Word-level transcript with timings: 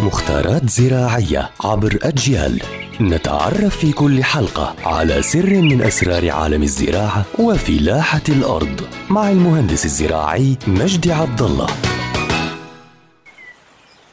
مختارات 0.00 0.70
زراعية 0.70 1.50
عبر 1.64 1.98
أجيال. 2.02 2.62
نتعرف 3.00 3.76
في 3.76 3.92
كل 3.92 4.24
حلقة 4.24 4.74
على 4.84 5.22
سر 5.22 5.62
من 5.62 5.82
أسرار 5.82 6.30
عالم 6.30 6.62
الزراعة 6.62 7.24
وفلاحة 7.38 8.22
الأرض 8.28 8.80
مع 9.10 9.30
المهندس 9.30 9.84
الزراعي 9.84 10.56
مجدي 10.66 11.12
عبد 11.12 11.42
الله. 11.42 11.66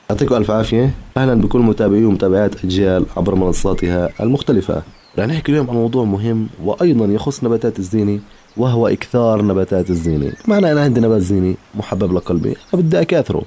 يعطيكم 0.10 0.36
ألف 0.36 0.52
عافية. 0.52 0.92
أهلا 1.18 1.34
بكل 1.34 1.60
متابعي 1.60 2.06
ومتابعات 2.06 2.66
أجيال 2.66 3.06
عبر 3.18 3.36
منصاتها 3.36 4.10
المختلفة. 4.20 4.82
رح 5.20 5.26
نحكي 5.26 5.52
اليوم 5.52 5.70
عن 5.70 5.76
موضوع 5.76 6.04
مهم 6.04 6.48
وأيضا 6.64 7.06
يخص 7.06 7.44
نباتات 7.44 7.80
الزينة 7.80 8.20
وهو 8.58 8.88
إكثار 8.88 9.42
نباتات 9.42 9.90
الزينة. 9.90 10.34
معنى 10.48 10.72
أنا 10.72 10.82
عندي 10.82 11.02
نبات 11.02 11.22
زيني 11.22 11.56
محبب 11.76 12.14
لقلبي 12.14 12.56
بدي 12.74 13.02
أكاثره 13.02 13.44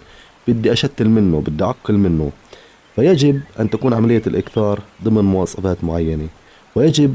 بدي 0.49 0.73
أشتل 0.73 1.09
منه 1.09 1.41
بدي 1.47 1.65
أعقل 1.65 1.95
منه. 1.95 2.31
فيجب 2.97 3.41
أن 3.61 3.71
تكون 3.71 3.95
عملية 3.95 4.23
الإكثار 4.27 4.81
ضمن 5.05 5.25
مواصفات 5.25 5.85
معينة 5.85 6.27
ويجب 6.75 7.15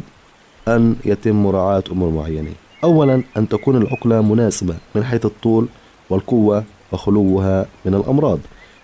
أن 0.67 0.95
يتم 1.05 1.43
مراعاة 1.43 1.83
أمور 1.91 2.09
معينة. 2.09 2.51
أولا 2.83 3.23
أن 3.37 3.49
تكون 3.49 3.75
العقلة 3.75 4.21
مناسبة 4.21 4.75
من 4.95 5.03
حيث 5.03 5.25
الطول 5.25 5.67
والقوة 6.09 6.63
وخلوها 6.91 7.65
من 7.85 7.95
الأمراض. 7.95 8.39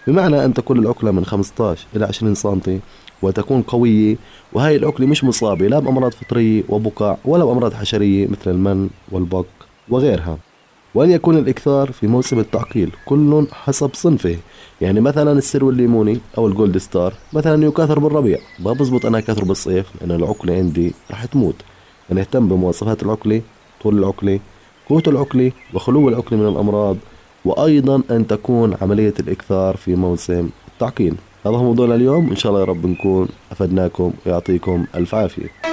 بمعنى 0.07 0.45
أن 0.45 0.53
تكون 0.53 0.79
العقلة 0.79 1.11
من 1.11 1.25
15 1.25 1.87
إلى 1.95 2.05
20 2.05 2.35
سنتي 2.35 2.79
وتكون 3.21 3.61
قوية 3.61 4.15
وهي 4.53 4.75
العقلة 4.75 5.07
مش 5.07 5.23
مصابة 5.23 5.67
لا 5.67 5.79
بأمراض 5.79 6.11
فطرية 6.11 6.63
وبقع 6.69 7.17
ولا 7.25 7.45
بأمراض 7.45 7.73
حشرية 7.73 8.27
مثل 8.27 8.51
المن 8.51 8.89
والبق 9.11 9.45
وغيرها. 9.89 10.37
وأن 10.95 11.11
يكون 11.11 11.37
الإكثار 11.37 11.91
في 11.91 12.07
موسم 12.07 12.39
التعقيل 12.39 12.91
كل 13.05 13.47
حسب 13.51 13.89
صنفه. 13.93 14.37
يعني 14.81 15.01
مثلا 15.01 15.31
السرو 15.31 15.69
الليموني 15.69 16.19
أو 16.37 16.47
ال 16.47 16.53
gold 16.53 16.77
star 16.77 17.13
مثلا 17.33 17.65
يكاثر 17.65 17.99
بالربيع. 17.99 18.39
ما 18.59 18.73
بزبط 18.73 19.05
أنا 19.05 19.17
أكاثر 19.17 19.43
بالصيف 19.43 19.85
لأن 20.01 20.11
العقلة 20.11 20.53
عندي 20.53 20.93
رح 21.11 21.25
تموت. 21.25 21.55
أنا 22.11 22.21
أهتم 22.21 22.47
بمواصفات 22.47 23.03
العقلة 23.03 23.41
طول 23.81 23.99
العقلة 23.99 24.39
قوة 24.89 25.03
العقلة 25.07 25.51
وخلو 25.73 26.09
العقلة 26.09 26.37
من 26.39 26.47
الأمراض 26.47 26.97
وأيضا 27.45 28.01
أن 28.11 28.27
تكون 28.27 28.75
عملية 28.81 29.13
الإكثار 29.19 29.77
في 29.77 29.95
موسم 29.95 30.49
التعقيل 30.67 31.17
هذا 31.45 31.55
هو 31.55 31.63
موضوعنا 31.63 31.95
اليوم. 31.95 32.29
إن 32.29 32.35
شاء 32.35 32.51
الله 32.51 32.61
يا 32.61 32.65
رب 32.65 32.85
نكون 32.85 33.27
أفدناكم 33.51 34.13
ويعطيكم 34.25 34.85
ألف 34.95 35.15
عافية. 35.15 35.64